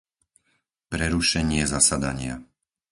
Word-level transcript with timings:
Prerušenie 0.91 1.61
zasadania 1.73 2.33